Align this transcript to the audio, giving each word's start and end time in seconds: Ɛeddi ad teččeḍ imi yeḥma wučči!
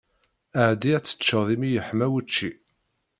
Ɛeddi 0.67 0.91
ad 0.97 1.05
teččeḍ 1.05 1.47
imi 1.55 1.69
yeḥma 1.71 2.07
wučči! 2.11 2.51